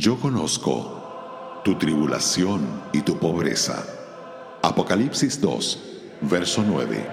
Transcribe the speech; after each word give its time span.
Yo 0.00 0.18
conozco 0.18 1.60
tu 1.62 1.74
tribulación 1.74 2.66
y 2.90 3.02
tu 3.02 3.18
pobreza. 3.18 3.84
Apocalipsis 4.62 5.38
2, 5.38 6.00
verso 6.22 6.64
9. 6.66 7.06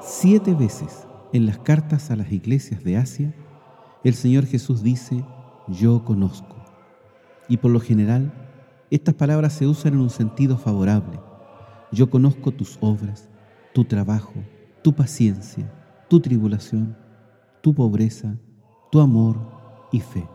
Siete 0.00 0.54
veces 0.54 1.08
en 1.32 1.46
las 1.46 1.58
cartas 1.58 2.12
a 2.12 2.14
las 2.14 2.30
iglesias 2.30 2.84
de 2.84 2.96
Asia, 2.98 3.34
el 4.04 4.14
Señor 4.14 4.46
Jesús 4.46 4.84
dice, 4.84 5.24
yo 5.66 6.04
conozco. 6.04 6.54
Y 7.48 7.56
por 7.56 7.72
lo 7.72 7.80
general, 7.80 8.44
estas 8.90 9.14
palabras 9.14 9.52
se 9.52 9.66
usan 9.66 9.94
en 9.94 10.00
un 10.00 10.10
sentido 10.10 10.56
favorable. 10.56 11.20
Yo 11.92 12.10
conozco 12.10 12.52
tus 12.52 12.78
obras, 12.80 13.28
tu 13.74 13.84
trabajo, 13.84 14.34
tu 14.82 14.94
paciencia, 14.94 15.70
tu 16.08 16.20
tribulación, 16.20 16.96
tu 17.60 17.74
pobreza, 17.74 18.36
tu 18.90 19.00
amor 19.00 19.36
y 19.92 20.00
fe. 20.00 20.26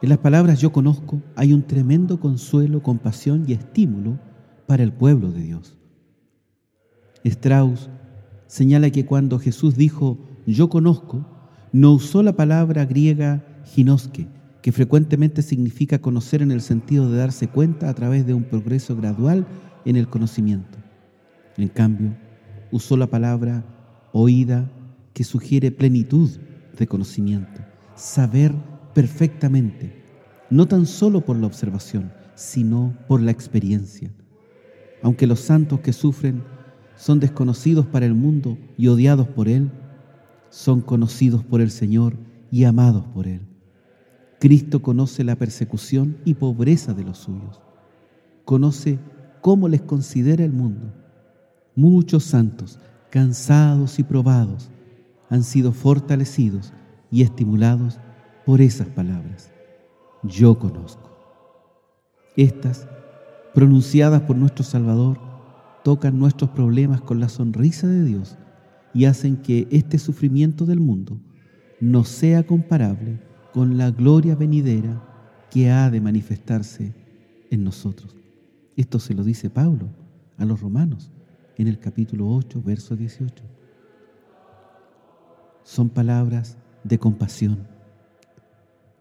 En 0.00 0.10
las 0.10 0.18
palabras 0.18 0.60
yo 0.60 0.70
conozco 0.70 1.22
hay 1.34 1.52
un 1.52 1.62
tremendo 1.62 2.20
consuelo, 2.20 2.82
compasión 2.82 3.44
y 3.48 3.52
estímulo 3.52 4.18
para 4.66 4.82
el 4.82 4.92
pueblo 4.92 5.32
de 5.32 5.42
Dios. 5.42 5.76
Strauss 7.24 7.90
señala 8.46 8.90
que 8.90 9.06
cuando 9.06 9.38
Jesús 9.38 9.74
dijo 9.74 10.18
yo 10.46 10.68
conozco, 10.68 11.26
no 11.72 11.92
usó 11.92 12.22
la 12.22 12.32
palabra 12.32 12.86
griega 12.86 13.44
ginoske, 13.64 14.28
que 14.62 14.72
frecuentemente 14.72 15.42
significa 15.42 16.00
conocer 16.00 16.42
en 16.42 16.50
el 16.50 16.60
sentido 16.60 17.10
de 17.10 17.18
darse 17.18 17.48
cuenta 17.48 17.88
a 17.88 17.94
través 17.94 18.26
de 18.26 18.34
un 18.34 18.44
progreso 18.44 18.96
gradual 18.96 19.46
en 19.84 19.96
el 19.96 20.08
conocimiento. 20.08 20.78
En 21.56 21.68
cambio, 21.68 22.16
usó 22.70 22.96
la 22.96 23.06
palabra 23.06 23.64
oída, 24.12 24.70
que 25.12 25.24
sugiere 25.24 25.70
plenitud 25.70 26.30
de 26.78 26.86
conocimiento, 26.86 27.60
saber 27.96 28.54
perfectamente, 28.94 30.04
no 30.50 30.66
tan 30.66 30.86
solo 30.86 31.24
por 31.24 31.36
la 31.36 31.46
observación, 31.46 32.12
sino 32.34 32.96
por 33.08 33.20
la 33.20 33.32
experiencia. 33.32 34.12
Aunque 35.02 35.26
los 35.26 35.40
santos 35.40 35.80
que 35.80 35.92
sufren 35.92 36.44
son 36.96 37.20
desconocidos 37.20 37.86
para 37.86 38.06
el 38.06 38.14
mundo 38.14 38.58
y 38.76 38.88
odiados 38.88 39.28
por 39.28 39.48
Él, 39.48 39.70
son 40.50 40.80
conocidos 40.80 41.44
por 41.44 41.60
el 41.60 41.70
Señor 41.70 42.16
y 42.50 42.64
amados 42.64 43.04
por 43.12 43.26
Él. 43.26 43.47
Cristo 44.38 44.82
conoce 44.82 45.24
la 45.24 45.36
persecución 45.36 46.18
y 46.24 46.34
pobreza 46.34 46.94
de 46.94 47.02
los 47.02 47.18
suyos. 47.18 47.60
Conoce 48.44 48.98
cómo 49.40 49.68
les 49.68 49.82
considera 49.82 50.44
el 50.44 50.52
mundo. 50.52 50.92
Muchos 51.74 52.24
santos, 52.24 52.78
cansados 53.10 53.98
y 53.98 54.04
probados, 54.04 54.70
han 55.28 55.42
sido 55.42 55.72
fortalecidos 55.72 56.72
y 57.10 57.22
estimulados 57.22 57.98
por 58.46 58.60
esas 58.60 58.88
palabras. 58.88 59.50
Yo 60.22 60.58
conozco. 60.58 61.10
Estas, 62.36 62.86
pronunciadas 63.54 64.22
por 64.22 64.36
nuestro 64.36 64.64
Salvador, 64.64 65.18
tocan 65.82 66.18
nuestros 66.18 66.50
problemas 66.50 67.00
con 67.00 67.18
la 67.18 67.28
sonrisa 67.28 67.88
de 67.88 68.04
Dios 68.04 68.36
y 68.94 69.06
hacen 69.06 69.36
que 69.36 69.66
este 69.70 69.98
sufrimiento 69.98 70.64
del 70.64 70.80
mundo 70.80 71.20
no 71.80 72.04
sea 72.04 72.44
comparable 72.44 73.20
con 73.58 73.76
la 73.76 73.90
gloria 73.90 74.36
venidera 74.36 75.02
que 75.50 75.68
ha 75.68 75.90
de 75.90 76.00
manifestarse 76.00 76.94
en 77.50 77.64
nosotros. 77.64 78.14
Esto 78.76 79.00
se 79.00 79.14
lo 79.14 79.24
dice 79.24 79.50
Pablo 79.50 79.88
a 80.36 80.44
los 80.44 80.60
romanos 80.60 81.10
en 81.56 81.66
el 81.66 81.80
capítulo 81.80 82.28
8, 82.28 82.62
verso 82.64 82.94
18. 82.94 83.42
Son 85.64 85.88
palabras 85.88 86.56
de 86.84 87.00
compasión. 87.00 87.66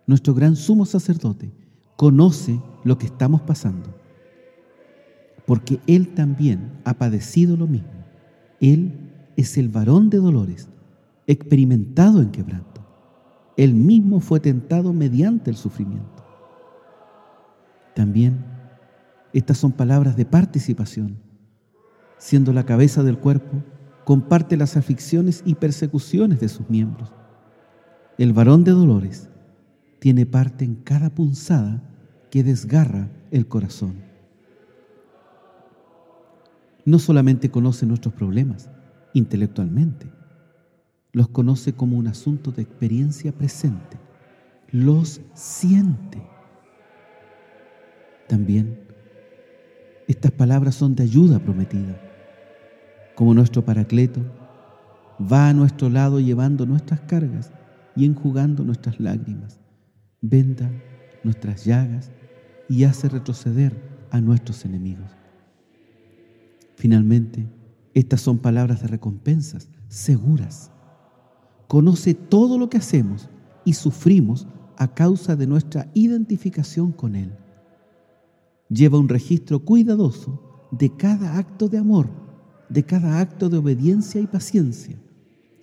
Nuestro 0.08 0.34
gran 0.34 0.56
sumo 0.56 0.88
sacerdote 0.88 1.52
conoce 1.96 2.60
lo 2.84 2.98
que 2.98 3.06
estamos 3.06 3.42
pasando 3.42 3.94
porque 5.46 5.80
Él 5.86 6.16
también 6.16 6.72
ha 6.84 6.96
padecido 6.96 7.58
lo 7.58 7.68
mismo. 7.68 8.04
Él 8.60 8.92
es 9.36 9.56
el 9.60 9.70
varón 9.70 10.10
de 10.10 10.18
dolores, 10.18 10.68
experimentado 11.28 12.24
en 12.24 12.32
quebranto. 12.32 12.77
Él 13.58 13.74
mismo 13.74 14.20
fue 14.20 14.40
tentado 14.40 14.94
mediante 14.94 15.50
el 15.50 15.58
sufrimiento. 15.58 16.24
También 17.96 18.46
estas 19.34 19.58
son 19.58 19.72
palabras 19.72 20.16
de 20.16 20.26
participación. 20.26 21.18
Siendo 22.18 22.54
la 22.54 22.66
cabeza 22.66 23.04
del 23.04 23.18
cuerpo, 23.18 23.64
comparte 24.06 24.56
las 24.56 24.78
aflicciones 24.78 25.44
y 25.46 25.56
persecuciones 25.56 26.40
de 26.40 26.48
sus 26.48 26.70
miembros. 26.70 27.12
El 28.18 28.32
varón 28.34 28.64
de 28.64 28.72
dolores 28.72 29.30
tiene 30.00 30.26
parte 30.26 30.64
en 30.64 30.76
cada 30.76 31.10
punzada 31.10 31.84
que 32.32 32.44
desgarra 32.44 33.10
el 33.32 33.48
corazón 33.48 34.08
no 36.88 37.00
solamente 37.00 37.52
conoce 37.52 37.86
nuestros 37.86 38.14
problemas 38.14 38.70
intelectualmente, 39.14 40.10
los 41.18 41.30
conoce 41.30 41.74
como 41.74 41.98
un 41.98 42.06
asunto 42.06 42.52
de 42.52 42.62
experiencia 42.62 43.32
presente, 43.32 43.98
los 44.70 45.20
siente. 45.34 46.22
También 48.28 48.80
estas 50.08 50.32
palabras 50.32 50.76
son 50.76 50.94
de 50.94 51.02
ayuda 51.02 51.40
prometida, 51.40 52.00
como 53.16 53.34
nuestro 53.34 53.66
Paracleto 53.66 54.22
va 55.20 55.50
a 55.50 55.54
nuestro 55.54 55.90
lado 55.90 56.20
llevando 56.20 56.68
nuestras 56.68 57.00
cargas 57.02 57.52
y 57.96 58.06
enjugando 58.06 58.64
nuestras 58.64 59.00
lágrimas, 59.00 59.60
venda 60.22 60.70
nuestras 61.24 61.66
llagas 61.66 62.12
y 62.70 62.84
hace 62.84 63.10
retroceder 63.10 63.76
a 64.12 64.22
nuestros 64.22 64.66
enemigos. 64.66 65.10
Finalmente, 66.76 67.48
estas 67.96 68.22
son 68.22 68.38
palabras 68.38 68.84
de 68.84 68.88
recompensas 68.88 69.68
seguras. 69.88 70.72
Conoce 71.68 72.14
todo 72.14 72.58
lo 72.58 72.70
que 72.70 72.78
hacemos 72.78 73.30
y 73.66 73.74
sufrimos 73.74 74.48
a 74.78 74.94
causa 74.94 75.36
de 75.36 75.48
nuestra 75.48 75.90
identificación 75.94 76.92
con 76.92 77.16
Él. 77.16 77.36
Lleva 78.70 79.00
un 79.00 79.10
registro 79.10 79.60
cuidadoso 79.60 80.68
de 80.72 80.96
cada 80.96 81.38
acto 81.38 81.68
de 81.68 81.78
amor, 81.78 82.10
de 82.70 82.84
cada 82.84 83.20
acto 83.20 83.50
de 83.50 83.58
obediencia 83.58 84.22
y 84.22 84.28
paciencia. 84.28 84.98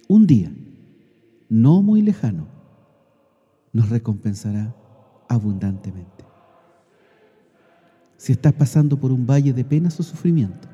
Un 0.08 0.26
día, 0.26 0.54
no 1.48 1.82
muy 1.82 2.02
lejano, 2.02 2.48
nos 3.72 3.88
recompensará 3.88 4.74
abundantemente. 5.28 6.24
Si 8.16 8.32
estás 8.32 8.52
pasando 8.52 8.98
por 8.98 9.12
un 9.12 9.26
valle 9.26 9.52
de 9.52 9.64
penas 9.64 9.98
o 10.00 10.02
sufrimiento, 10.02 10.68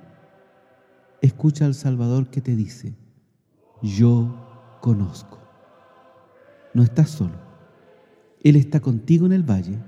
escucha 1.21 1.67
al 1.67 1.75
Salvador 1.75 2.29
que 2.31 2.41
te 2.41 2.55
dice, 2.55 2.95
yo 3.83 4.50
conozco. 4.81 5.39
No 6.75 6.83
estás 6.83 7.11
solo. 7.11 7.35
Él 8.43 8.57
está 8.57 8.81
contigo 8.81 9.27
en 9.27 9.33
el 9.33 9.43
valle 9.43 9.79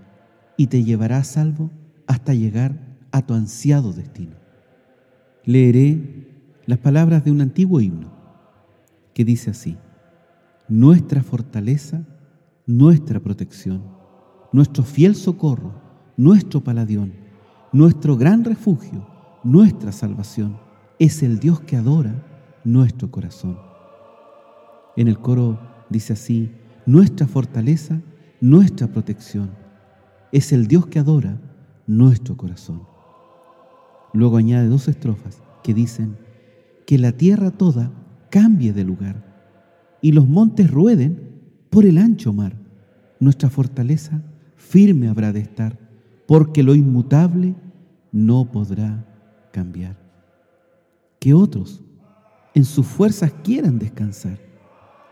y 0.56 0.67
te 0.67 0.85
llevará 0.85 1.19
a 1.19 1.25
salvo 1.25 1.71
hasta 2.06 2.35
llegar 2.35 2.79
a 3.11 3.23
tu 3.23 3.35
ansiado 3.35 3.93
destino. 3.93 4.37
Leeré 5.44 6.29
las 6.67 6.79
palabras 6.79 7.25
de 7.25 7.31
un 7.31 7.41
antiguo 7.41 7.81
himno 7.81 8.12
que 9.15 9.25
dice 9.25 9.50
así, 9.50 9.77
nuestra 10.69 11.23
fortaleza, 11.23 12.05
nuestra 12.67 13.21
protección, 13.21 13.83
nuestro 14.53 14.85
fiel 14.85 15.15
socorro, 15.15 15.75
nuestro 16.17 16.62
paladión, 16.62 17.12
nuestro 17.73 18.17
gran 18.17 18.44
refugio, 18.44 19.06
nuestra 19.44 19.93
salvación 19.93 20.59
es 20.99 21.23
el 21.23 21.41
Dios 21.41 21.61
que 21.61 21.77
adora 21.77 22.15
nuestro 22.65 23.11
corazón. 23.11 23.72
En 24.97 25.09
el 25.09 25.19
coro 25.19 25.59
dice 25.89 26.12
así, 26.12 26.50
nuestra 26.87 27.27
fortaleza, 27.27 28.00
nuestra 28.41 28.89
protección, 28.89 29.50
es 30.33 30.53
el 30.53 30.67
Dios 30.67 30.87
que 30.87 30.99
adora 30.99 31.41
nuestro 31.87 32.37
corazón. 32.37 32.83
Luego 34.12 34.37
añade 34.37 34.69
dos 34.69 34.89
estrofas 34.89 35.43
que 35.62 35.75
dicen, 35.75 36.17
que 36.87 36.99
la 36.99 37.12
tierra 37.12 37.50
toda 37.50 37.91
cambie 38.31 38.73
de 38.73 38.85
lugar 38.85 39.25
y 40.00 40.12
los 40.12 40.29
montes 40.29 40.71
rueden 40.71 41.41
por 41.71 41.87
el 41.87 41.99
ancho 41.99 42.33
mar. 42.33 42.56
Nuestra 43.21 43.49
fortaleza 43.49 44.23
firme 44.56 45.09
habrá 45.09 45.33
de 45.33 45.41
estar, 45.41 45.79
porque 46.27 46.62
lo 46.62 46.75
inmutable 46.75 47.55
no 48.11 48.50
podrá 48.50 49.06
cambiar 49.53 50.03
que 51.19 51.35
otros 51.35 51.81
en 52.53 52.65
sus 52.65 52.85
fuerzas 52.85 53.33
quieran 53.44 53.79
descansar 53.79 54.52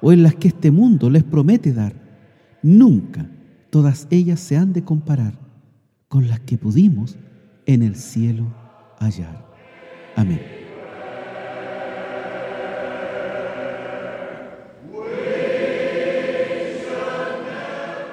o 0.03 0.13
en 0.13 0.23
las 0.23 0.35
que 0.35 0.49
este 0.49 0.71
mundo 0.71 1.11
les 1.11 1.25
promete 1.25 1.73
dar. 1.73 1.95
Nunca 2.63 3.27
todas 3.71 4.07
ellas 4.11 4.41
se 4.41 4.57
han 4.57 4.73
de 4.73 4.85
comparar 4.85 5.35
con 6.09 6.29
las 6.29 6.41
que 6.41 6.59
pudimos 6.59 7.17
en 7.67 7.83
el 7.83 7.95
cielo 7.95 8.53
hallar. 8.99 9.47
Amén. 10.17 10.41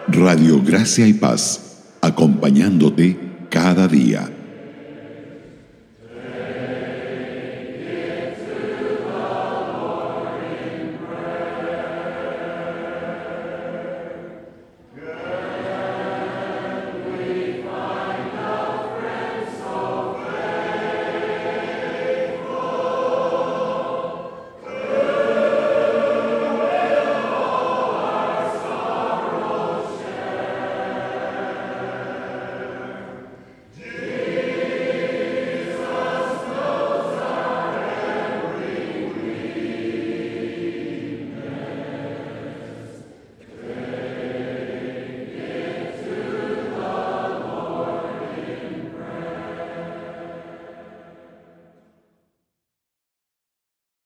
Radio 0.09 0.63
Gracia 0.63 1.05
y 1.05 1.13
Paz, 1.13 1.97
acompañándote 2.01 3.19
cada 3.49 3.87
día. 3.87 4.36